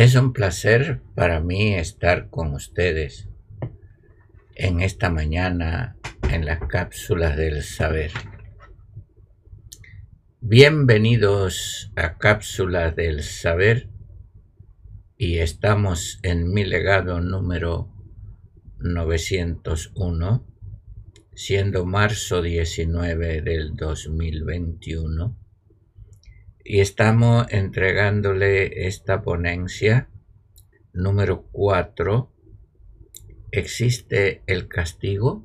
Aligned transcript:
Es 0.00 0.14
un 0.14 0.32
placer 0.32 1.02
para 1.14 1.40
mí 1.40 1.74
estar 1.74 2.30
con 2.30 2.54
ustedes 2.54 3.28
en 4.54 4.80
esta 4.80 5.10
mañana 5.10 5.98
en 6.30 6.46
las 6.46 6.60
cápsulas 6.60 7.36
del 7.36 7.62
saber. 7.62 8.10
Bienvenidos 10.40 11.92
a 11.96 12.16
Cápsulas 12.16 12.96
del 12.96 13.22
Saber 13.22 13.90
y 15.18 15.36
estamos 15.40 16.18
en 16.22 16.50
mi 16.50 16.64
legado 16.64 17.20
número 17.20 17.92
901, 18.78 20.46
siendo 21.34 21.84
marzo 21.84 22.40
19 22.40 23.42
del 23.42 23.76
2021 23.76 25.36
y 26.64 26.80
estamos 26.80 27.46
entregándole 27.50 28.86
esta 28.86 29.22
ponencia 29.22 30.08
número 30.92 31.48
4. 31.52 32.32
¿Existe 33.50 34.42
el 34.46 34.68
castigo? 34.68 35.44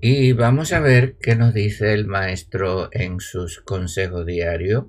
Y 0.00 0.32
vamos 0.32 0.72
a 0.72 0.80
ver 0.80 1.18
qué 1.18 1.36
nos 1.36 1.52
dice 1.52 1.92
el 1.92 2.06
maestro 2.06 2.88
en 2.92 3.20
sus 3.20 3.60
consejos 3.60 4.24
diarios. 4.24 4.86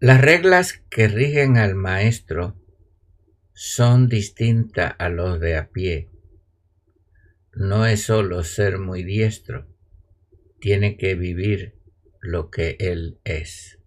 Las 0.00 0.20
reglas 0.20 0.82
que 0.90 1.08
rigen 1.08 1.58
al 1.58 1.74
maestro 1.74 2.56
son 3.52 4.08
distintas 4.08 4.94
a 4.98 5.10
los 5.10 5.38
de 5.40 5.56
a 5.56 5.68
pie. 5.70 6.10
No 7.54 7.86
es 7.86 8.02
solo 8.04 8.42
ser 8.44 8.78
muy 8.78 9.04
diestro, 9.04 9.71
tiene 10.62 10.96
que 10.96 11.16
vivir 11.16 11.74
lo 12.20 12.48
que 12.48 12.76
Él 12.78 13.18
es. 13.24 13.80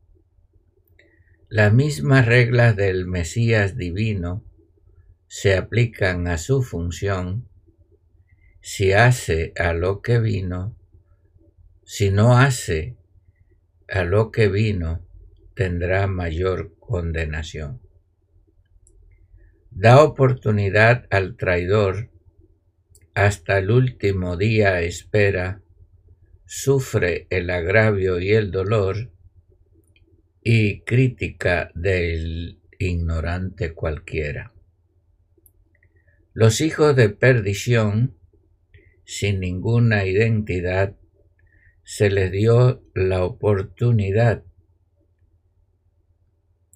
Las 1.47 1.73
mismas 1.73 2.25
reglas 2.25 2.75
del 2.75 3.07
Mesías 3.07 3.77
divino 3.77 4.43
se 5.27 5.55
aplican 5.55 6.27
a 6.27 6.37
su 6.37 6.63
función 6.63 7.47
si 8.59 8.91
hace 8.91 9.53
a 9.57 9.71
lo 9.71 10.01
que 10.01 10.19
vino, 10.19 10.77
si 11.85 12.11
no 12.11 12.37
hace 12.37 12.97
a 13.87 14.03
lo 14.03 14.29
que 14.31 14.49
vino, 14.49 15.07
tendrá 15.53 16.07
mayor 16.07 16.75
condenación. 16.77 17.79
Da 19.71 20.03
oportunidad 20.03 21.07
al 21.09 21.37
traidor, 21.37 22.09
hasta 23.13 23.59
el 23.59 23.71
último 23.71 24.35
día 24.35 24.81
espera 24.81 25.61
sufre 26.57 27.27
el 27.31 27.49
agravio 27.49 28.17
y 28.21 28.31
el 28.31 28.49
dolor 28.49 29.11
y 30.41 30.85
crítica 30.85 31.69
del 31.75 32.61
ignorante 32.79 33.73
cualquiera. 33.73 34.53
Los 36.33 36.61
hijos 36.61 36.95
de 36.95 37.09
perdición, 37.09 38.17
sin 39.03 39.41
ninguna 39.41 40.05
identidad, 40.05 40.95
se 41.83 42.09
les 42.09 42.31
dio 42.31 42.81
la 42.95 43.25
oportunidad 43.25 44.45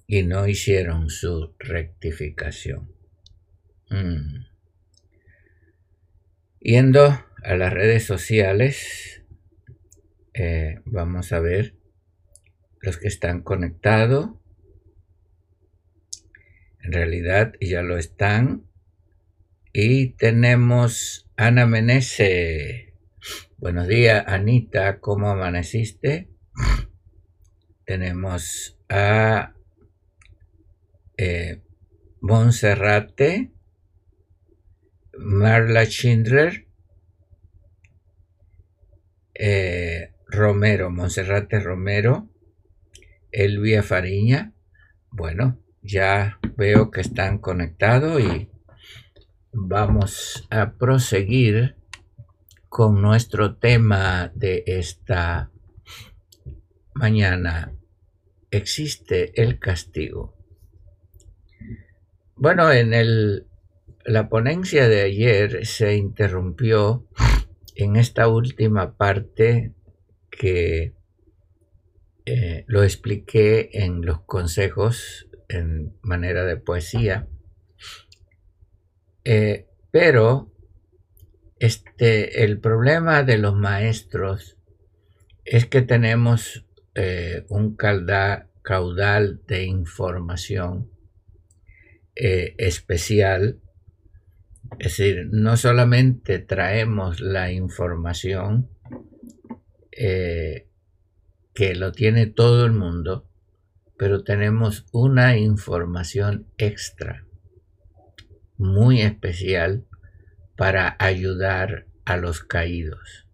y 0.06 0.24
no 0.24 0.46
hicieron 0.46 1.08
su 1.08 1.54
rectificación. 1.58 2.92
Mm. 3.88 4.44
Yendo 6.60 7.24
a 7.42 7.54
las 7.56 7.72
redes 7.72 8.04
sociales, 8.04 9.19
eh, 10.34 10.80
vamos 10.84 11.32
a 11.32 11.40
ver 11.40 11.76
los 12.80 12.98
que 12.98 13.08
están 13.08 13.42
conectados. 13.42 14.30
En 16.82 16.92
realidad 16.92 17.52
ya 17.60 17.82
lo 17.82 17.98
están. 17.98 18.66
Y 19.72 20.10
tenemos 20.14 21.28
Ana 21.36 21.66
Menese. 21.66 22.94
Buenos 23.58 23.86
días, 23.86 24.24
Anita. 24.26 25.00
¿Cómo 25.00 25.28
amaneciste? 25.28 26.30
Tenemos 27.84 28.78
a 28.88 29.54
eh, 31.16 31.60
Monserrate, 32.20 33.52
Marla 35.18 35.84
Schindler, 35.84 36.66
eh, 39.34 39.89
Romero, 40.40 40.90
Monserrate 40.90 41.60
Romero, 41.60 42.26
Elvia 43.30 43.82
Fariña. 43.82 44.54
Bueno, 45.10 45.58
ya 45.82 46.38
veo 46.56 46.90
que 46.90 47.02
están 47.02 47.36
conectados 47.36 48.22
y 48.22 48.48
vamos 49.52 50.48
a 50.48 50.72
proseguir 50.72 51.76
con 52.70 53.02
nuestro 53.02 53.56
tema 53.56 54.32
de 54.34 54.64
esta 54.66 55.50
mañana. 56.94 57.74
¿Existe 58.50 59.38
el 59.42 59.58
castigo? 59.58 60.34
Bueno, 62.34 62.72
en 62.72 62.94
el, 62.94 63.46
la 64.06 64.30
ponencia 64.30 64.88
de 64.88 65.02
ayer 65.02 65.66
se 65.66 65.96
interrumpió 65.96 67.06
en 67.74 67.96
esta 67.96 68.26
última 68.28 68.96
parte 68.96 69.74
que 70.40 70.94
eh, 72.24 72.64
lo 72.66 72.82
expliqué 72.82 73.68
en 73.74 74.06
los 74.06 74.22
consejos 74.22 75.28
en 75.50 75.94
manera 76.00 76.46
de 76.46 76.56
poesía, 76.56 77.28
eh, 79.24 79.66
pero 79.90 80.50
este, 81.58 82.42
el 82.42 82.58
problema 82.58 83.22
de 83.22 83.36
los 83.36 83.54
maestros 83.54 84.56
es 85.44 85.66
que 85.66 85.82
tenemos 85.82 86.64
eh, 86.94 87.44
un 87.50 87.76
caudal 87.76 89.42
de 89.46 89.64
información 89.64 90.90
especial. 92.14 93.60
Es 94.78 94.96
decir, 94.96 95.28
no 95.32 95.58
solamente 95.58 96.38
traemos 96.38 97.20
la 97.20 97.52
información, 97.52 98.70
eh, 99.92 100.68
que 101.54 101.74
lo 101.74 101.92
tiene 101.92 102.26
todo 102.26 102.64
el 102.64 102.72
mundo, 102.72 103.26
pero 103.98 104.24
tenemos 104.24 104.86
una 104.92 105.36
información 105.36 106.46
extra, 106.56 107.26
muy 108.56 109.02
especial, 109.02 109.84
para 110.56 110.96
ayudar 110.98 111.86
a 112.04 112.16
los 112.16 112.40
caídos. 112.44 113.26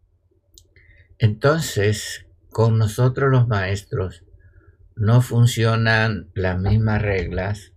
Entonces, 1.19 2.26
con 2.50 2.79
nosotros 2.79 3.31
los 3.31 3.49
maestros 3.49 4.25
no 4.94 5.20
funcionan 5.20 6.31
las 6.35 6.59
mismas 6.59 7.02
reglas 7.02 7.73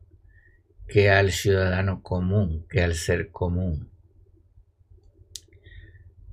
que 0.88 1.10
al 1.10 1.32
ciudadano 1.32 2.02
común, 2.02 2.66
que 2.70 2.82
al 2.82 2.96
ser 2.96 3.30
común. 3.32 3.90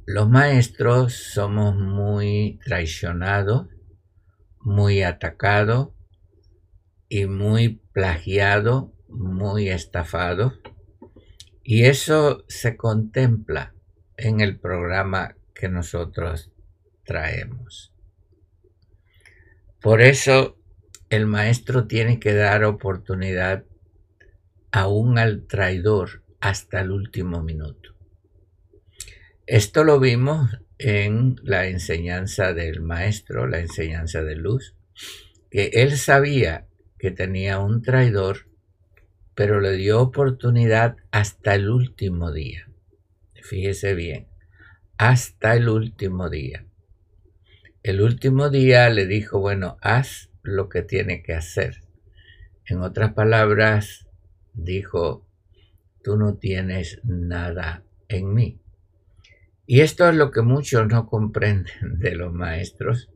Los 0.07 0.29
maestros 0.29 1.15
somos 1.15 1.77
muy 1.77 2.59
traicionados, 2.65 3.67
muy 4.61 5.03
atacados 5.03 5.91
y 7.09 7.27
muy 7.27 7.81
plagiados 7.93 8.91
muy 9.09 9.69
estafados 9.69 10.55
y 11.63 11.85
eso 11.85 12.45
se 12.49 12.77
contempla 12.77 13.75
en 14.17 14.41
el 14.41 14.59
programa 14.59 15.37
que 15.55 15.69
nosotros 15.69 16.53
traemos. 17.05 17.93
Por 19.81 20.01
eso 20.01 20.59
el 21.11 21.27
maestro 21.27 21.87
tiene 21.87 22.19
que 22.19 22.35
dar 22.35 22.65
oportunidad 22.65 23.65
aún 24.71 25.19
al 25.19 25.47
traidor 25.47 26.23
hasta 26.41 26.81
el 26.81 26.91
último 26.91 27.43
minuto. 27.43 27.96
Esto 29.47 29.85
lo 29.85 30.01
vimos 30.01 30.59
en 30.77 31.37
la 31.45 31.69
enseñanza 31.69 32.53
del 32.53 32.81
maestro, 32.81 33.47
la 33.47 33.61
enseñanza 33.61 34.25
de 34.25 34.35
luz, 34.35 34.75
que 35.53 35.71
él 35.75 35.97
sabía 35.97 36.67
que 36.99 37.13
tenía 37.13 37.61
un 37.61 37.81
traidor, 37.81 38.49
pero 39.37 39.61
le 39.61 39.77
dio 39.77 40.01
oportunidad 40.01 40.97
hasta 41.13 41.55
el 41.55 41.71
último 41.71 42.33
día. 42.33 42.69
Fíjese 43.41 43.95
bien, 43.95 44.27
hasta 44.99 45.55
el 45.55 45.69
último 45.69 46.29
día. 46.29 46.67
El 47.85 48.01
último 48.01 48.51
día 48.51 48.91
le 48.91 49.07
dijo, 49.07 49.39
bueno, 49.39 49.77
haz 49.81 50.29
lo 50.43 50.69
que 50.69 50.83
tiene 50.83 51.23
que 51.23 51.35
hacer. 51.35 51.83
En 52.65 52.81
otras 52.81 53.13
palabras, 53.13 54.09
dijo, 54.55 55.25
tú 56.03 56.17
no 56.17 56.35
tienes 56.35 56.99
nada 57.05 57.85
en 58.09 58.35
mí. 58.35 58.61
Y 59.67 59.81
esto 59.81 60.09
es 60.09 60.15
lo 60.15 60.31
que 60.31 60.43
muchos 60.43 60.87
no 60.87 61.07
comprenden 61.07 61.99
de 61.99 62.15
los 62.15 62.33
maestros, 62.33 63.11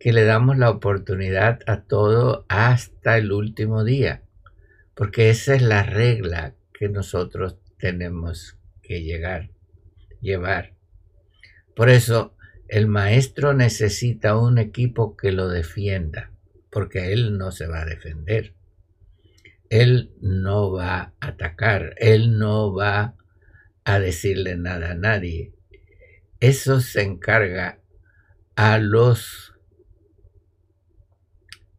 que 0.00 0.12
le 0.12 0.24
damos 0.24 0.58
la 0.58 0.68
oportunidad 0.68 1.60
a 1.66 1.82
todo 1.82 2.44
hasta 2.48 3.16
el 3.16 3.30
último 3.30 3.84
día, 3.84 4.22
porque 4.94 5.30
esa 5.30 5.54
es 5.54 5.62
la 5.62 5.84
regla 5.84 6.54
que 6.72 6.88
nosotros 6.88 7.56
tenemos 7.78 8.58
que 8.82 9.02
llegar, 9.02 9.50
llevar. 10.20 10.74
Por 11.76 11.88
eso 11.88 12.34
el 12.68 12.88
maestro 12.88 13.54
necesita 13.54 14.36
un 14.36 14.58
equipo 14.58 15.16
que 15.16 15.30
lo 15.30 15.48
defienda, 15.48 16.32
porque 16.70 17.12
él 17.12 17.38
no 17.38 17.52
se 17.52 17.68
va 17.68 17.82
a 17.82 17.86
defender. 17.86 18.54
Él 19.70 20.12
no 20.20 20.72
va 20.72 21.14
a 21.20 21.28
atacar, 21.28 21.94
él 21.98 22.38
no 22.38 22.74
va 22.74 23.14
a 23.84 23.98
decirle 23.98 24.56
nada 24.56 24.92
a 24.92 24.94
nadie. 24.94 25.52
Eso 26.40 26.80
se 26.80 27.02
encarga 27.02 27.80
a 28.56 28.78
los 28.78 29.54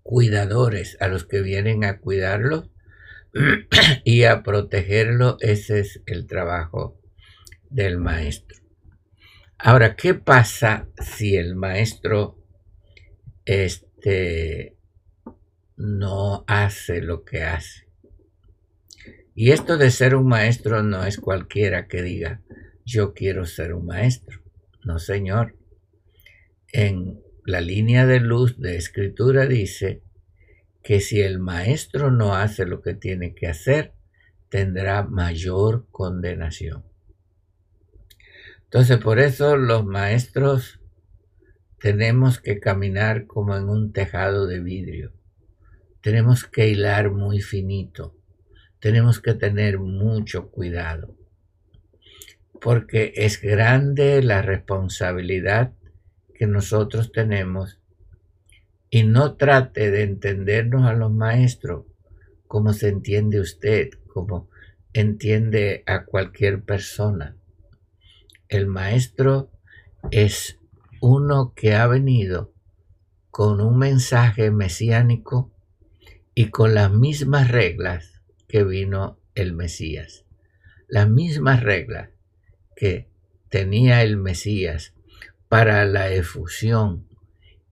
cuidadores, 0.03 0.97
a 0.99 1.07
los 1.07 1.25
que 1.25 1.41
vienen 1.41 1.83
a 1.83 1.99
cuidarlo 1.99 2.69
y 4.03 4.23
a 4.23 4.43
protegerlo. 4.43 5.37
Ese 5.39 5.79
es 5.79 6.01
el 6.05 6.27
trabajo 6.27 7.01
del 7.69 7.97
maestro. 7.97 8.59
Ahora, 9.57 9.95
¿qué 9.95 10.13
pasa 10.13 10.89
si 10.99 11.35
el 11.37 11.55
maestro 11.55 12.37
este, 13.45 14.77
no 15.75 16.43
hace 16.47 17.01
lo 17.01 17.23
que 17.23 17.43
hace? 17.43 17.84
Y 19.37 19.51
esto 19.51 19.77
de 19.77 19.91
ser 19.91 20.15
un 20.15 20.29
maestro 20.29 20.81
no 20.81 21.03
es 21.03 21.17
cualquiera 21.17 21.87
que 21.87 22.01
diga, 22.01 22.41
yo 22.85 23.13
quiero 23.13 23.45
ser 23.45 23.73
un 23.73 23.85
maestro. 23.85 24.39
No, 24.85 24.97
señor. 24.97 25.57
En 26.71 27.19
la 27.43 27.59
línea 27.59 28.05
de 28.05 28.21
luz 28.21 28.57
de 28.57 28.77
escritura 28.77 29.45
dice 29.45 30.01
que 30.81 31.01
si 31.01 31.19
el 31.19 31.39
maestro 31.39 32.11
no 32.11 32.33
hace 32.33 32.65
lo 32.65 32.81
que 32.81 32.93
tiene 32.93 33.35
que 33.35 33.47
hacer, 33.47 33.93
tendrá 34.47 35.03
mayor 35.03 35.85
condenación. 35.91 36.85
Entonces, 38.63 38.99
por 38.99 39.19
eso 39.19 39.57
los 39.57 39.85
maestros 39.85 40.79
tenemos 41.77 42.39
que 42.39 42.61
caminar 42.61 43.27
como 43.27 43.57
en 43.57 43.67
un 43.67 43.91
tejado 43.91 44.47
de 44.47 44.61
vidrio. 44.61 45.11
Tenemos 46.01 46.45
que 46.45 46.69
hilar 46.69 47.11
muy 47.11 47.41
finito 47.41 48.15
tenemos 48.85 49.19
que 49.19 49.33
tener 49.33 49.79
mucho 49.79 50.51
cuidado, 50.51 51.17
porque 52.61 53.13
es 53.15 53.41
grande 53.41 54.21
la 54.21 54.43
responsabilidad 54.43 55.73
que 56.35 56.45
nosotros 56.45 57.11
tenemos 57.11 57.79
y 58.91 59.01
no 59.01 59.37
trate 59.37 59.89
de 59.89 60.03
entendernos 60.03 60.85
a 60.85 60.93
los 60.93 61.11
maestros 61.11 61.87
como 62.45 62.73
se 62.73 62.89
entiende 62.89 63.39
usted, 63.39 63.89
como 64.13 64.51
entiende 64.93 65.81
a 65.87 66.05
cualquier 66.05 66.61
persona. 66.61 67.35
El 68.49 68.67
maestro 68.67 69.49
es 70.11 70.59
uno 71.01 71.53
que 71.55 71.73
ha 71.73 71.87
venido 71.87 72.53
con 73.31 73.61
un 73.61 73.79
mensaje 73.79 74.51
mesiánico 74.51 75.51
y 76.35 76.51
con 76.51 76.75
las 76.75 76.91
mismas 76.91 77.49
reglas 77.49 78.14
vino 78.63 79.19
el 79.35 79.53
Mesías. 79.53 80.25
Las 80.87 81.09
mismas 81.09 81.63
reglas 81.63 82.09
que 82.75 83.09
tenía 83.49 84.03
el 84.03 84.17
Mesías 84.17 84.93
para 85.49 85.85
la 85.85 86.11
efusión 86.11 87.07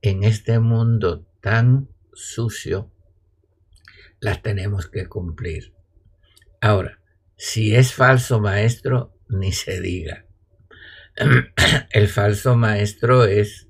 en 0.01 0.23
este 0.23 0.59
mundo 0.59 1.25
tan 1.41 1.89
sucio, 2.13 2.91
las 4.19 4.41
tenemos 4.41 4.87
que 4.87 5.07
cumplir. 5.07 5.73
Ahora, 6.61 6.99
si 7.35 7.75
es 7.75 7.93
falso 7.93 8.39
maestro, 8.39 9.13
ni 9.27 9.51
se 9.51 9.81
diga. 9.81 10.25
El 11.91 12.07
falso 12.07 12.55
maestro 12.55 13.25
es, 13.25 13.67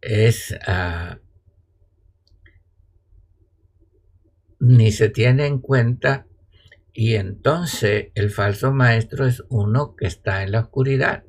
es 0.00 0.56
ah, 0.66 1.18
ni 4.58 4.92
se 4.92 5.08
tiene 5.08 5.46
en 5.46 5.58
cuenta 5.58 6.26
y 6.92 7.16
entonces 7.16 8.08
el 8.14 8.30
falso 8.30 8.72
maestro 8.72 9.26
es 9.26 9.44
uno 9.50 9.94
que 9.96 10.06
está 10.06 10.42
en 10.42 10.52
la 10.52 10.60
oscuridad, 10.60 11.24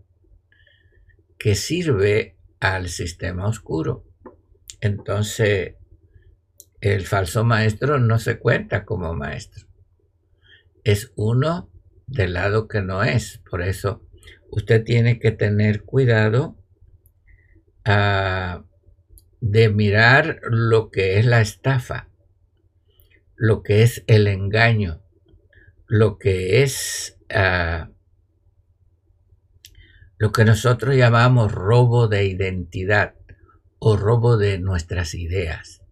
que 1.38 1.56
sirve 1.56 2.38
al 2.62 2.88
sistema 2.88 3.48
oscuro. 3.48 4.06
Entonces 4.80 5.76
el 6.80 7.06
falso 7.06 7.44
maestro 7.44 8.00
no 8.00 8.18
se 8.18 8.40
cuenta 8.40 8.86
como 8.86 9.14
maestro. 9.14 9.68
Es 10.86 11.12
uno 11.18 11.70
del 12.06 12.34
lado 12.34 12.70
que 12.70 12.82
no 12.82 13.04
es. 13.04 13.42
Por 13.50 13.62
eso 13.62 14.08
usted 14.50 14.86
tiene 14.86 15.20
que 15.20 15.32
tener 15.32 15.84
cuidado 15.84 16.56
ah, 17.84 18.64
de 19.42 19.68
mirar 19.68 20.40
lo 20.50 20.92
que 20.92 21.20
es 21.20 21.26
la 21.26 21.42
estafa 21.42 22.08
lo 23.38 23.64
que 23.64 23.84
es 23.84 24.04
el 24.08 24.28
engaño, 24.28 25.02
lo 25.88 26.18
que 26.18 26.64
es 26.64 27.18
ah, 27.30 27.90
lo 30.18 30.32
que 30.32 30.44
nosotros 30.44 30.96
llamamos 30.96 31.52
robo 31.52 32.08
de 32.08 32.26
identidad 32.26 33.14
o 33.78 33.96
robo 33.96 34.38
de 34.38 34.58
nuestras 34.58 35.14
ideas. 35.14 35.84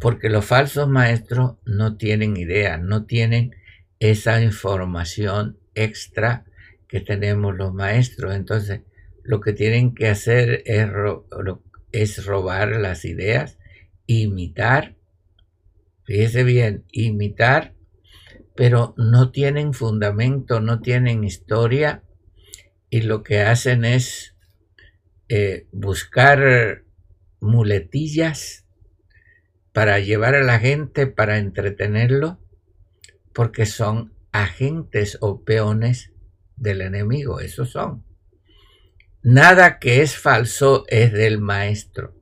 Porque 0.00 0.28
los 0.28 0.44
falsos 0.44 0.88
maestros 0.88 1.54
no 1.64 1.96
tienen 1.96 2.36
idea, 2.36 2.76
no 2.76 3.06
tienen 3.06 3.54
esa 4.00 4.42
información 4.42 5.58
extra 5.74 6.44
que 6.88 7.00
tenemos 7.00 7.54
los 7.56 7.72
maestros. 7.72 8.34
Entonces, 8.34 8.80
lo 9.22 9.40
que 9.40 9.52
tienen 9.52 9.94
que 9.94 10.08
hacer 10.08 10.64
es 10.66 12.26
robar 12.26 12.76
las 12.76 13.04
ideas, 13.04 13.58
imitar 14.06 14.96
fíjese 16.10 16.42
bien, 16.42 16.84
imitar, 16.90 17.72
pero 18.56 18.94
no 18.96 19.30
tienen 19.30 19.74
fundamento, 19.74 20.58
no 20.58 20.80
tienen 20.80 21.22
historia 21.22 22.02
y 22.88 23.02
lo 23.02 23.22
que 23.22 23.42
hacen 23.42 23.84
es 23.84 24.34
eh, 25.28 25.68
buscar 25.70 26.82
muletillas 27.38 28.66
para 29.72 30.00
llevar 30.00 30.34
a 30.34 30.42
la 30.42 30.58
gente, 30.58 31.06
para 31.06 31.38
entretenerlo, 31.38 32.40
porque 33.32 33.64
son 33.64 34.12
agentes 34.32 35.16
o 35.20 35.44
peones 35.44 36.10
del 36.56 36.80
enemigo, 36.80 37.38
esos 37.38 37.70
son. 37.70 38.04
Nada 39.22 39.78
que 39.78 40.02
es 40.02 40.16
falso 40.16 40.86
es 40.88 41.12
del 41.12 41.38
maestro. 41.38 42.16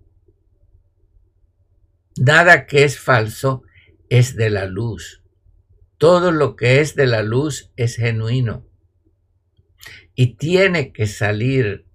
Nada 2.18 2.66
que 2.66 2.84
es 2.84 2.98
falso 2.98 3.62
es 4.10 4.36
de 4.36 4.50
la 4.50 4.66
luz. 4.66 5.22
Todo 5.98 6.30
lo 6.30 6.56
que 6.56 6.80
es 6.80 6.94
de 6.94 7.06
la 7.06 7.22
luz 7.22 7.72
es 7.76 7.96
genuino. 7.96 8.66
Y 10.14 10.36
tiene 10.36 10.92
que 10.92 11.06
salir 11.06 11.86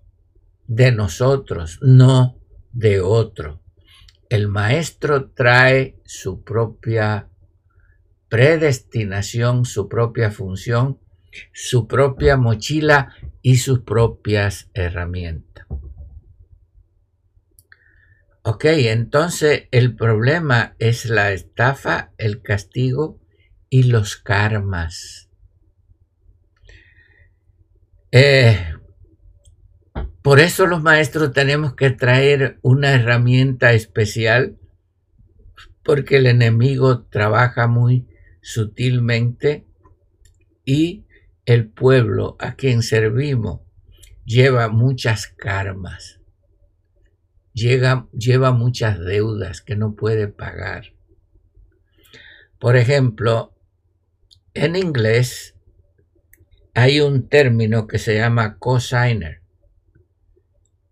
de 0.68 0.92
nosotros, 0.92 1.80
no 1.82 2.40
de 2.72 3.02
otro. 3.02 3.62
El 4.30 4.48
maestro 4.48 5.30
trae 5.32 6.02
su 6.06 6.44
propia 6.44 7.30
predestinación, 8.30 9.66
su 9.66 9.88
propia 9.88 10.32
función, 10.32 11.00
su 11.54 11.88
propia 11.88 12.38
mochila 12.38 13.14
y 13.42 13.58
sus 13.58 13.82
propias 13.82 14.70
herramientas. 14.74 15.68
Ok, 18.46 18.66
entonces 18.66 19.70
el 19.72 19.96
problema 19.96 20.76
es 20.78 21.06
la 21.06 21.32
estafa, 21.32 22.12
el 22.18 22.42
castigo 22.42 23.22
y 23.70 23.84
los 23.84 24.18
karmas. 24.18 25.30
Eh, 28.12 28.60
por 30.22 30.42
eso 30.42 30.68
los 30.68 30.84
maestros 30.84 31.32
tenemos 31.32 31.74
que 31.74 31.92
traer 31.92 32.60
una 32.62 32.92
herramienta 32.92 33.72
especial, 33.72 34.58
porque 35.82 36.18
el 36.18 36.26
enemigo 36.26 37.06
trabaja 37.06 37.68
muy 37.68 38.10
sutilmente 38.42 39.66
y 40.66 41.06
el 41.46 41.70
pueblo 41.70 42.36
a 42.40 42.56
quien 42.56 42.84
servimos 42.84 43.62
lleva 44.26 44.68
muchas 44.68 45.28
karmas 45.28 46.20
lleva 47.54 48.52
muchas 48.52 49.00
deudas 49.00 49.62
que 49.62 49.76
no 49.76 49.96
puede 49.96 50.28
pagar. 50.28 50.94
Por 52.60 52.78
ejemplo, 52.78 53.54
en 54.54 54.76
inglés 54.76 55.56
hay 56.74 57.02
un 57.02 57.28
término 57.28 57.88
que 57.88 58.00
se 58.00 58.16
llama 58.16 58.58
cosigner, 58.58 59.42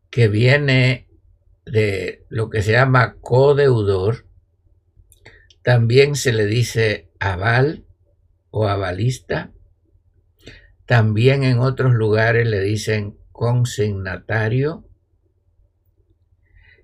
que 0.09 0.27
viene 0.27 1.07
de 1.65 2.25
lo 2.29 2.49
que 2.49 2.61
se 2.61 2.73
llama 2.73 3.15
codeudor. 3.21 4.27
También 5.63 6.15
se 6.15 6.33
le 6.33 6.45
dice 6.45 7.09
aval 7.19 7.85
o 8.49 8.67
avalista. 8.67 9.51
También 10.85 11.43
en 11.43 11.59
otros 11.59 11.93
lugares 11.93 12.47
le 12.47 12.59
dicen 12.59 13.17
consignatario 13.31 14.87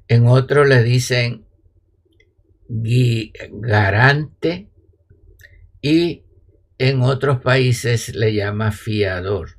en 0.08 0.28
otro 0.28 0.66
le 0.66 0.84
dicen 0.84 1.46
garante 2.70 4.70
y 5.82 6.24
en 6.78 7.02
otros 7.02 7.42
países 7.42 8.16
le 8.16 8.34
llama 8.34 8.72
fiador. 8.72 9.58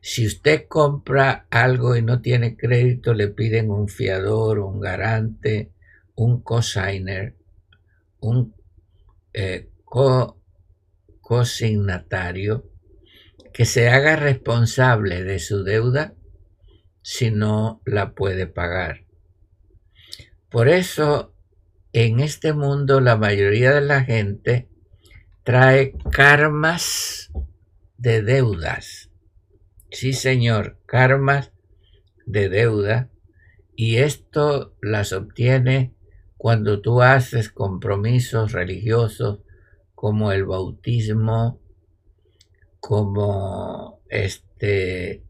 Si 0.00 0.26
usted 0.26 0.66
compra 0.68 1.46
algo 1.50 1.96
y 1.96 2.02
no 2.02 2.20
tiene 2.20 2.56
crédito, 2.56 3.12
le 3.12 3.28
piden 3.28 3.70
un 3.70 3.88
fiador, 3.88 4.60
un 4.60 4.78
garante, 4.78 5.72
un 6.14 6.40
cosigner, 6.42 7.34
un 8.20 8.54
eh, 9.32 9.68
cosignatario 11.20 12.70
que 13.52 13.64
se 13.64 13.88
haga 13.88 14.16
responsable 14.16 15.24
de 15.24 15.38
su 15.40 15.64
deuda 15.64 16.14
si 17.08 17.30
no 17.30 17.80
la 17.84 18.16
puede 18.16 18.48
pagar. 18.48 19.04
Por 20.50 20.66
eso, 20.66 21.32
en 21.92 22.18
este 22.18 22.52
mundo 22.52 23.00
la 23.00 23.16
mayoría 23.16 23.72
de 23.72 23.80
la 23.80 24.02
gente 24.02 24.68
trae 25.44 25.94
karmas 26.10 27.30
de 27.96 28.22
deudas. 28.22 29.08
Sí, 29.92 30.14
señor, 30.14 30.80
karmas 30.84 31.52
de 32.26 32.48
deuda. 32.48 33.08
Y 33.76 33.98
esto 33.98 34.74
las 34.82 35.12
obtiene 35.12 35.94
cuando 36.36 36.80
tú 36.80 37.02
haces 37.02 37.50
compromisos 37.50 38.50
religiosos 38.50 39.42
como 39.94 40.32
el 40.32 40.44
bautismo, 40.44 41.60
como 42.80 44.00
este 44.08 45.25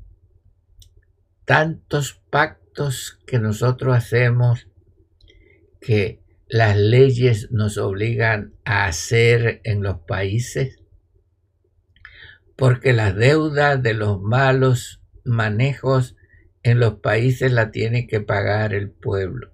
tantos 1.47 2.21
pactos 2.29 3.19
que 3.27 3.39
nosotros 3.39 3.97
hacemos 3.97 4.69
que 5.81 6.21
las 6.49 6.77
leyes 6.77 7.51
nos 7.51 7.79
obligan 7.79 8.55
a 8.65 8.87
hacer 8.87 9.61
en 9.65 9.83
los 9.83 10.01
países, 10.01 10.83
porque 12.57 12.93
la 12.93 13.13
deuda 13.13 13.77
de 13.77 13.95
los 13.95 14.21
malos 14.21 15.01
manejos 15.25 16.17
en 16.63 16.81
los 16.81 16.95
países 16.95 17.53
la 17.53 17.71
tiene 17.71 18.07
que 18.07 18.21
pagar 18.21 18.75
el 18.75 18.91
pueblo. 18.91 19.53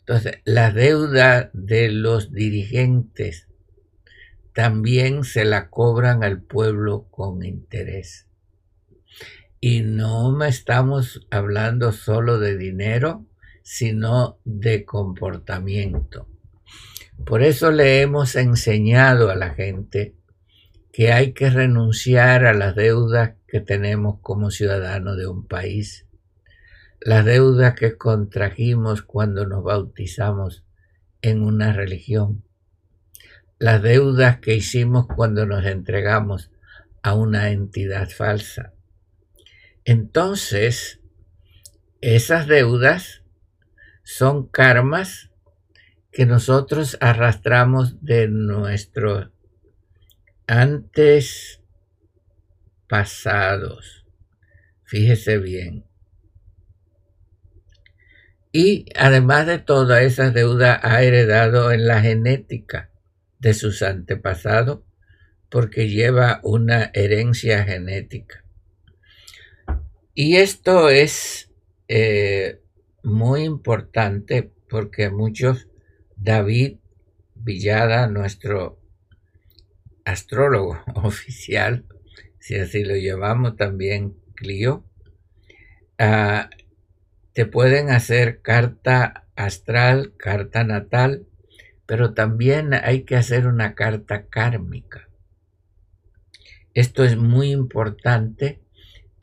Entonces, 0.00 0.40
la 0.44 0.70
deuda 0.70 1.50
de 1.52 1.90
los 1.90 2.32
dirigentes 2.32 3.48
también 4.54 5.24
se 5.24 5.44
la 5.44 5.68
cobran 5.68 6.22
al 6.22 6.42
pueblo 6.42 7.08
con 7.10 7.42
interés. 7.44 8.26
Y 9.68 9.82
no 9.82 10.44
estamos 10.44 11.26
hablando 11.28 11.90
solo 11.90 12.38
de 12.38 12.56
dinero, 12.56 13.26
sino 13.64 14.38
de 14.44 14.84
comportamiento. 14.84 16.28
Por 17.24 17.42
eso 17.42 17.72
le 17.72 18.00
hemos 18.00 18.36
enseñado 18.36 19.28
a 19.28 19.34
la 19.34 19.54
gente 19.54 20.14
que 20.92 21.12
hay 21.12 21.32
que 21.32 21.50
renunciar 21.50 22.46
a 22.46 22.54
las 22.54 22.76
deudas 22.76 23.34
que 23.48 23.60
tenemos 23.60 24.20
como 24.20 24.52
ciudadanos 24.52 25.16
de 25.16 25.26
un 25.26 25.48
país, 25.48 26.06
las 27.00 27.24
deudas 27.24 27.74
que 27.74 27.96
contrajimos 27.96 29.02
cuando 29.02 29.46
nos 29.46 29.64
bautizamos 29.64 30.64
en 31.22 31.42
una 31.42 31.72
religión, 31.72 32.44
las 33.58 33.82
deudas 33.82 34.38
que 34.38 34.54
hicimos 34.54 35.08
cuando 35.08 35.44
nos 35.44 35.66
entregamos 35.66 36.52
a 37.02 37.14
una 37.14 37.50
entidad 37.50 38.08
falsa, 38.08 38.75
entonces, 39.86 40.98
esas 42.00 42.48
deudas 42.48 43.22
son 44.02 44.48
karmas 44.48 45.30
que 46.10 46.26
nosotros 46.26 46.98
arrastramos 47.00 48.04
de 48.04 48.26
nuestros 48.26 49.30
antes 50.48 51.62
pasados. 52.88 54.04
Fíjese 54.82 55.38
bien. 55.38 55.84
Y 58.50 58.86
además 58.96 59.46
de 59.46 59.60
toda 59.60 60.02
esa 60.02 60.30
deuda 60.32 60.80
ha 60.82 61.04
heredado 61.04 61.70
en 61.70 61.86
la 61.86 62.00
genética 62.00 62.90
de 63.38 63.54
sus 63.54 63.82
antepasados 63.82 64.80
porque 65.48 65.88
lleva 65.88 66.40
una 66.42 66.90
herencia 66.92 67.62
genética. 67.62 68.45
Y 70.18 70.36
esto 70.36 70.88
es 70.88 71.52
eh, 71.88 72.62
muy 73.02 73.42
importante 73.42 74.50
porque 74.66 75.10
muchos, 75.10 75.68
David 76.16 76.78
Villada, 77.34 78.06
nuestro 78.06 78.80
astrólogo 80.06 80.80
oficial, 80.94 81.84
si 82.38 82.54
así 82.54 82.82
lo 82.82 82.96
llevamos 82.96 83.56
también, 83.56 84.16
Clio, 84.34 84.86
ah, 85.98 86.48
te 87.34 87.44
pueden 87.44 87.90
hacer 87.90 88.40
carta 88.40 89.26
astral, 89.36 90.14
carta 90.16 90.64
natal, 90.64 91.26
pero 91.84 92.14
también 92.14 92.72
hay 92.72 93.02
que 93.02 93.16
hacer 93.16 93.46
una 93.46 93.74
carta 93.74 94.28
kármica. 94.28 95.10
Esto 96.72 97.04
es 97.04 97.18
muy 97.18 97.50
importante 97.52 98.62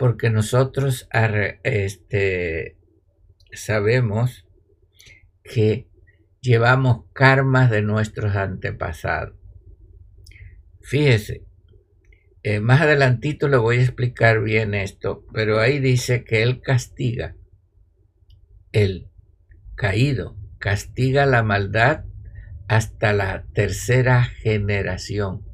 porque 0.04 0.30
nosotros 0.30 1.08
este, 1.64 2.76
sabemos 3.54 4.46
que 5.46 5.88
llevamos 6.42 7.06
karmas 7.14 7.72
de 7.72 7.84
nuestros 7.84 8.36
antepasados. 8.36 9.40
Fíjese, 10.82 11.46
eh, 12.44 12.60
más 12.60 12.82
adelantito 12.82 13.48
le 13.48 13.56
voy 13.56 13.78
a 13.78 13.84
explicar 13.84 14.42
bien 14.42 14.74
esto, 14.74 15.26
pero 15.32 15.62
ahí 15.62 15.80
dice 15.80 16.26
que 16.26 16.44
Él 16.44 16.60
castiga, 16.60 17.38
el 18.74 19.08
caído, 19.74 20.36
castiga 20.60 21.26
la 21.26 21.44
maldad 21.44 22.04
hasta 22.68 23.14
la 23.14 23.46
tercera 23.54 24.26
generación. 24.26 25.53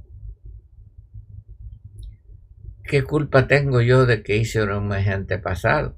¿Qué 2.90 3.04
culpa 3.04 3.48
tengo 3.48 3.82
yo 3.82 4.08
de 4.08 4.24
que 4.24 4.38
hice 4.38 4.64
un 4.64 4.88
mes 4.88 5.08
antepasado? 5.08 5.96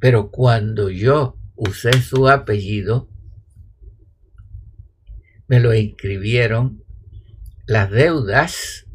Pero 0.00 0.30
cuando 0.30 0.88
yo 0.88 1.36
usé 1.54 1.92
su 2.00 2.28
apellido, 2.28 3.10
me 5.46 5.60
lo 5.60 5.74
inscribieron 5.74 6.82
las 7.66 7.90
deudas 7.90 8.86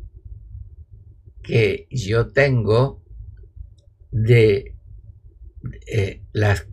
que 1.44 1.88
yo 1.92 2.32
tengo 2.32 3.04
de, 4.12 4.76
eh, 5.86 6.24
las 6.32 6.68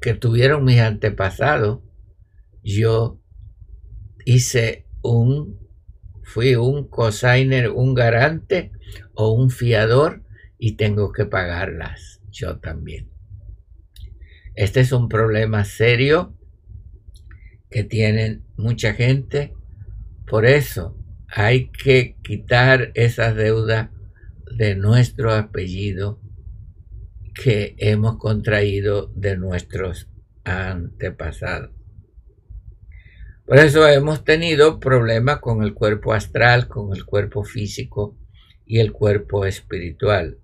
que 0.00 0.14
tuvieron 0.14 0.64
mis 0.64 0.78
antepasados, 0.78 1.80
yo 2.62 3.20
hice 4.24 4.86
un, 5.02 5.58
fui 6.32 6.54
un 6.54 6.86
cosigner, 6.86 7.70
un 7.70 7.92
garante 7.92 8.70
o 9.14 9.32
un 9.32 9.50
fiador 9.50 10.22
y 10.58 10.76
tengo 10.76 11.10
que 11.10 11.26
pagarlas 11.26 12.20
yo 12.30 12.60
también. 12.60 13.10
Este 14.54 14.78
es 14.80 14.92
un 14.92 15.08
problema 15.08 15.64
serio 15.64 16.36
que 17.68 17.82
tienen 17.82 18.44
mucha 18.56 18.94
gente. 18.94 19.54
Por 20.28 20.46
eso 20.46 20.96
hay 21.26 21.70
que 21.70 22.16
quitar 22.22 22.92
esa 22.94 23.34
deuda 23.34 23.90
de 24.56 24.76
nuestro 24.76 25.32
apellido 25.32 26.20
que 27.34 27.74
hemos 27.78 28.18
contraído 28.18 29.10
de 29.16 29.36
nuestros 29.36 30.08
antepasados. 30.44 31.79
Por 33.50 33.58
eso 33.58 33.88
hemos 33.88 34.22
tenido 34.22 34.78
problemas 34.78 35.40
con 35.40 35.64
el 35.64 35.74
cuerpo 35.74 36.12
astral, 36.12 36.68
con 36.68 36.94
el 36.94 37.04
cuerpo 37.04 37.42
físico 37.42 38.16
y 38.64 38.78
el 38.78 38.92
cuerpo 38.92 39.44
espiritual. 39.44 40.38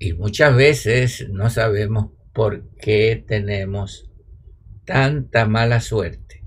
Y 0.00 0.14
muchas 0.14 0.56
veces 0.56 1.28
no 1.30 1.48
sabemos 1.48 2.10
por 2.32 2.68
qué 2.70 3.24
tenemos 3.24 4.10
tanta 4.84 5.46
mala 5.46 5.80
suerte. 5.80 6.44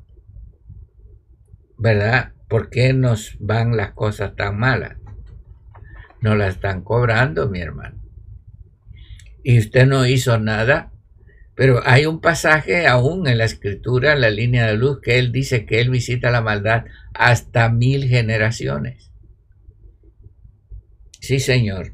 ¿Verdad? 1.77 2.33
¿Por 2.49 2.69
qué 2.69 2.91
nos 2.91 3.37
van 3.39 3.77
las 3.77 3.93
cosas 3.93 4.35
tan 4.35 4.59
malas? 4.59 4.97
No 6.19 6.35
las 6.35 6.55
están 6.55 6.83
cobrando, 6.83 7.47
mi 7.47 7.61
hermano. 7.61 8.03
Y 9.41 9.57
usted 9.57 9.87
no 9.87 10.05
hizo 10.05 10.37
nada 10.37 10.91
pero 11.55 11.81
hay 11.85 12.05
un 12.05 12.19
pasaje 12.19 12.85
aún 12.85 13.27
en 13.27 13.37
la 13.37 13.45
escritura, 13.45 14.13
en 14.13 14.21
la 14.21 14.29
línea 14.29 14.67
de 14.67 14.75
luz, 14.75 14.99
que 15.01 15.17
él 15.17 15.31
dice 15.31 15.65
que 15.65 15.79
él 15.79 15.89
visita 15.89 16.29
la 16.29 16.41
maldad 16.41 16.83
hasta 17.13 17.69
mil 17.69 18.07
generaciones. 18.07 19.11
Sí, 21.21 21.39
Señor. 21.39 21.93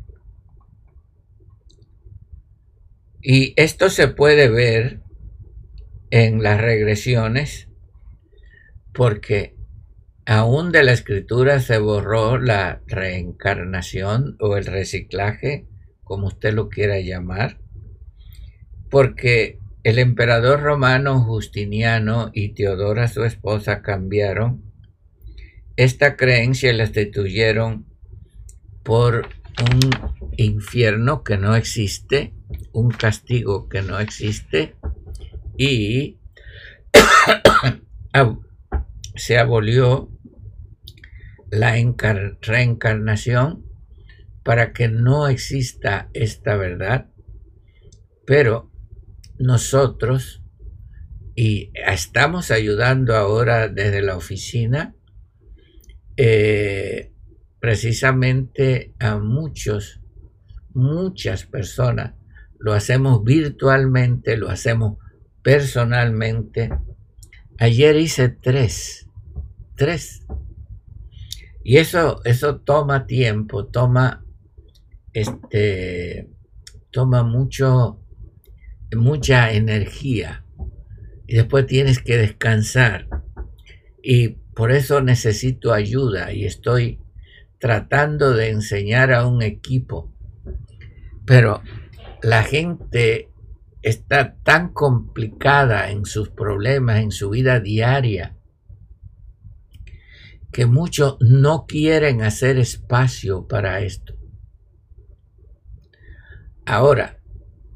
Y 3.21 3.53
esto 3.55 3.91
se 3.91 4.07
puede 4.07 4.49
ver 4.49 5.01
en 6.09 6.41
las 6.41 6.59
regresiones 6.59 7.69
porque 8.93 9.55
aún 10.25 10.71
de 10.71 10.83
la 10.83 10.91
escritura 10.91 11.59
se 11.59 11.77
borró 11.77 12.39
la 12.39 12.81
reencarnación 12.87 14.37
o 14.39 14.57
el 14.57 14.65
reciclaje, 14.65 15.67
como 16.03 16.27
usted 16.27 16.53
lo 16.53 16.67
quiera 16.67 16.99
llamar 16.99 17.60
porque 18.91 19.57
el 19.83 19.97
emperador 19.97 20.61
romano 20.61 21.21
Justiniano 21.21 22.29
y 22.33 22.49
Teodora 22.49 23.07
su 23.07 23.23
esposa 23.23 23.81
cambiaron 23.81 24.61
esta 25.77 26.17
creencia 26.17 26.71
y 26.71 26.77
la 26.77 26.83
destituyeron 26.83 27.87
por 28.83 29.29
un 29.59 29.89
infierno 30.37 31.23
que 31.23 31.37
no 31.37 31.55
existe, 31.55 32.33
un 32.73 32.89
castigo 32.91 33.69
que 33.69 33.81
no 33.81 33.97
existe 33.99 34.75
y 35.57 36.19
se 39.15 39.37
abolió 39.37 40.09
la 41.49 41.75
reencarnación 42.41 43.65
para 44.43 44.73
que 44.73 44.89
no 44.89 45.29
exista 45.29 46.09
esta 46.13 46.57
verdad, 46.57 47.09
pero 48.25 48.70
nosotros, 49.41 50.43
y 51.35 51.71
estamos 51.73 52.51
ayudando 52.51 53.15
ahora 53.15 53.67
desde 53.67 54.01
la 54.01 54.15
oficina, 54.17 54.95
eh, 56.17 57.11
precisamente 57.59 58.93
a 58.99 59.17
muchos, 59.17 60.01
muchas 60.73 61.45
personas. 61.45 62.15
Lo 62.59 62.73
hacemos 62.73 63.23
virtualmente, 63.23 64.37
lo 64.37 64.49
hacemos 64.49 64.97
personalmente. 65.41 66.69
Ayer 67.57 67.95
hice 67.95 68.29
tres, 68.29 69.07
tres. 69.75 70.23
Y 71.63 71.77
eso, 71.77 72.21
eso 72.25 72.59
toma 72.59 73.05
tiempo, 73.05 73.67
toma, 73.67 74.25
este, 75.13 76.29
toma 76.91 77.23
mucho, 77.23 78.00
mucha 78.95 79.51
energía 79.51 80.45
y 81.27 81.35
después 81.35 81.65
tienes 81.65 81.99
que 81.99 82.17
descansar. 82.17 83.07
Y 84.03 84.29
por 84.55 84.71
eso 84.71 85.01
necesito 85.01 85.73
ayuda 85.73 86.33
y 86.33 86.45
estoy 86.45 86.99
tratando 87.59 88.33
de 88.33 88.49
enseñar 88.49 89.13
a 89.13 89.25
un 89.25 89.41
equipo. 89.41 90.13
Pero 91.25 91.61
la 92.21 92.43
gente 92.43 93.31
está 93.81 94.35
tan 94.43 94.73
complicada 94.73 95.89
en 95.91 96.05
sus 96.05 96.29
problemas, 96.29 96.99
en 96.99 97.11
su 97.11 97.29
vida 97.29 97.59
diaria, 97.59 98.35
que 100.51 100.65
muchos 100.65 101.17
no 101.21 101.65
quieren 101.65 102.23
hacer 102.23 102.57
espacio 102.57 103.47
para 103.47 103.79
esto. 103.81 104.15
Ahora, 106.65 107.20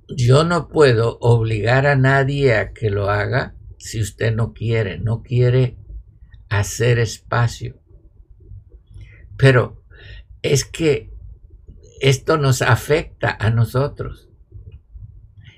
yo 0.09 0.43
no 0.43 0.67
puedo 0.67 1.17
obligar 1.19 1.87
a 1.87 1.95
nadie 1.95 2.55
a 2.55 2.73
que 2.73 2.89
lo 2.89 3.09
haga 3.09 3.55
si 3.77 4.01
usted 4.01 4.35
no 4.35 4.53
quiere, 4.53 4.99
no 4.99 5.21
quiere 5.21 5.77
hacer 6.49 6.99
espacio. 6.99 7.81
Pero 9.37 9.83
es 10.41 10.65
que 10.65 11.11
esto 12.01 12.37
nos 12.37 12.61
afecta 12.61 13.35
a 13.39 13.49
nosotros. 13.49 14.29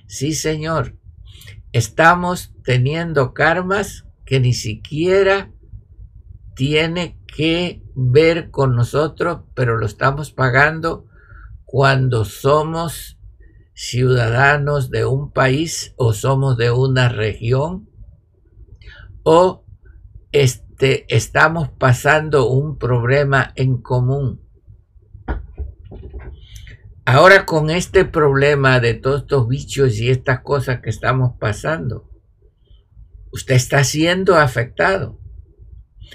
Sí, 0.07 0.33
Señor, 0.33 0.97
estamos 1.71 2.53
teniendo 2.63 3.33
karmas 3.33 4.05
que 4.25 4.39
ni 4.39 4.53
siquiera 4.53 5.51
tiene 6.55 7.19
que 7.27 7.83
ver 7.95 8.49
con 8.49 8.75
nosotros, 8.75 9.41
pero 9.53 9.77
lo 9.77 9.85
estamos 9.85 10.31
pagando 10.31 11.05
cuando 11.65 12.25
somos 12.25 13.16
ciudadanos 13.77 14.89
de 14.89 15.05
un 15.05 15.31
país 15.31 15.93
o 15.97 16.11
somos 16.11 16.57
de 16.57 16.71
una 16.71 17.09
región 17.09 17.87
o 19.21 19.65
este, 20.31 21.05
estamos 21.15 21.69
pasando 21.69 22.49
un 22.49 22.79
problema 22.79 23.53
en 23.55 23.79
común. 23.79 24.41
Ahora 27.05 27.45
con 27.45 27.69
este 27.69 28.03
problema 28.03 28.79
de 28.79 28.95
todos 28.95 29.21
estos 29.21 29.47
bichos 29.47 29.99
y 29.99 30.09
estas 30.09 30.39
cosas 30.39 30.81
que 30.81 30.89
estamos 30.89 31.33
pasando, 31.39 32.09
usted 33.31 33.53
está 33.53 33.83
siendo 33.83 34.37
afectado, 34.37 35.19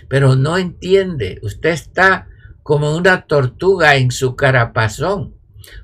pero 0.09 0.35
no 0.35 0.59
entiende, 0.59 1.39
usted 1.45 1.71
está 1.71 2.27
como 2.65 2.97
una 2.97 3.27
tortuga 3.27 3.95
en 3.95 4.11
su 4.11 4.35
carapazón. 4.35 5.37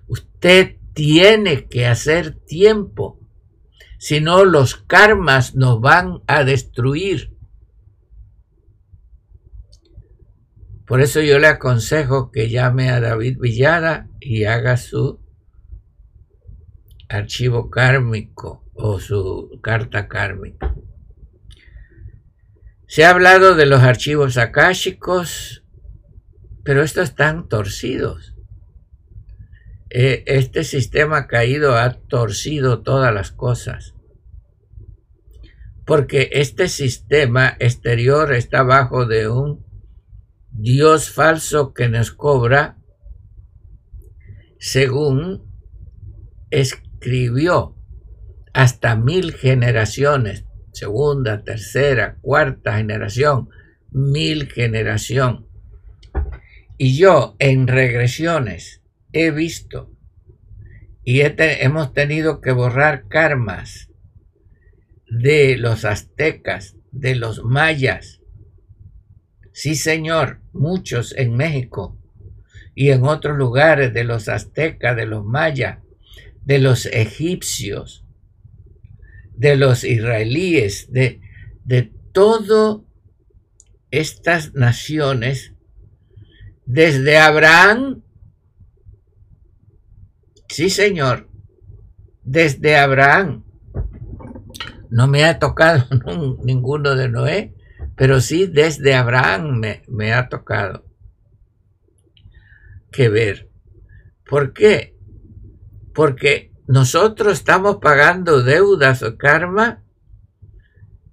Usted 0.08 0.77
tiene 0.98 1.68
que 1.68 1.86
hacer 1.86 2.40
tiempo, 2.40 3.20
si 4.00 4.20
no 4.20 4.44
los 4.44 4.74
karmas 4.74 5.54
nos 5.54 5.80
van 5.80 6.24
a 6.26 6.42
destruir. 6.42 7.36
Por 10.88 11.00
eso 11.00 11.20
yo 11.20 11.38
le 11.38 11.46
aconsejo 11.46 12.32
que 12.32 12.50
llame 12.50 12.90
a 12.90 12.98
David 12.98 13.38
Villada 13.38 14.08
y 14.18 14.42
haga 14.42 14.76
su 14.76 15.20
archivo 17.08 17.70
kármico 17.70 18.64
o 18.74 18.98
su 18.98 19.60
carta 19.62 20.08
kármica. 20.08 20.74
Se 22.88 23.04
ha 23.04 23.10
hablado 23.10 23.54
de 23.54 23.66
los 23.66 23.82
archivos 23.82 24.36
akáshicos, 24.36 25.62
pero 26.64 26.82
estos 26.82 27.10
están 27.10 27.46
torcidos. 27.46 28.34
Eh, 29.90 30.24
este 30.26 30.64
sistema 30.64 31.26
caído 31.26 31.76
ha 31.76 31.94
torcido 31.94 32.82
todas 32.82 33.12
las 33.14 33.32
cosas. 33.32 33.94
Porque 35.86 36.28
este 36.32 36.68
sistema 36.68 37.56
exterior 37.58 38.34
está 38.34 38.62
bajo 38.62 39.06
de 39.06 39.28
un 39.28 39.64
Dios 40.50 41.10
falso 41.10 41.72
que 41.72 41.88
nos 41.88 42.10
cobra 42.10 42.76
según 44.58 45.44
escribió 46.50 47.76
hasta 48.52 48.96
mil 48.96 49.32
generaciones, 49.32 50.44
segunda, 50.72 51.44
tercera, 51.44 52.18
cuarta 52.20 52.76
generación, 52.76 53.48
mil 53.90 54.50
generación. 54.50 55.46
Y 56.76 56.98
yo 56.98 57.36
en 57.38 57.66
regresiones 57.66 58.77
he 59.12 59.30
visto 59.30 59.92
y 61.04 61.20
hemos 61.22 61.92
tenido 61.92 62.40
que 62.40 62.52
borrar 62.52 63.08
karmas 63.08 63.90
de 65.08 65.56
los 65.56 65.84
aztecas, 65.84 66.76
de 66.92 67.14
los 67.14 67.42
mayas, 67.44 68.18
Sí, 69.58 69.74
señor, 69.74 70.40
muchos 70.52 71.12
en 71.16 71.34
México 71.34 71.98
y 72.76 72.90
en 72.90 73.02
otros 73.02 73.36
lugares 73.36 73.92
de 73.92 74.04
los 74.04 74.28
aztecas, 74.28 74.94
de 74.94 75.04
los 75.04 75.24
mayas, 75.24 75.80
de 76.44 76.60
los 76.60 76.86
egipcios, 76.86 78.04
de 79.34 79.56
los 79.56 79.82
israelíes, 79.82 80.92
de, 80.92 81.20
de 81.64 81.90
todas 82.12 82.82
estas 83.90 84.54
naciones, 84.54 85.54
desde 86.64 87.18
Abraham, 87.18 88.04
sí 90.48 90.70
señor, 90.70 91.28
desde 92.22 92.76
Abraham. 92.76 93.44
No 94.90 95.06
me 95.06 95.24
ha 95.24 95.38
tocado 95.38 95.84
ninguno 96.44 96.94
de 96.94 97.08
Noé, 97.08 97.54
pero 97.96 98.20
sí 98.20 98.46
desde 98.46 98.94
Abraham 98.94 99.60
me, 99.88 100.12
ha 100.12 100.28
tocado 100.28 100.84
que 102.90 103.08
ver. 103.08 103.50
¿Por 104.24 104.52
qué? 104.52 104.96
Porque 105.94 106.52
nosotros 106.66 107.34
estamos 107.34 107.78
pagando 107.78 108.42
deudas 108.42 109.02
o 109.02 109.16
karma 109.16 109.82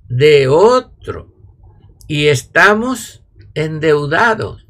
de 0.07 0.47
otro 0.47 1.33
y 2.07 2.27
estamos 2.27 3.23
endeudados. 3.53 4.67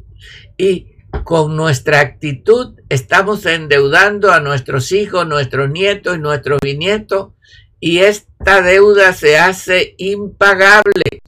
Y 0.57 0.94
con 1.23 1.55
nuestra 1.55 1.99
actitud 1.99 2.79
estamos 2.89 3.45
endeudando 3.45 4.31
a 4.31 4.39
nuestros 4.39 4.91
hijos, 4.91 5.27
nuestros 5.27 5.69
nietos 5.69 6.17
y 6.17 6.19
nuestros 6.19 6.59
bisnietos 6.61 7.33
y 7.79 7.99
esta 7.99 8.61
deuda 8.61 9.13
se 9.13 9.37
hace 9.37 9.95
impagable. 9.97 11.21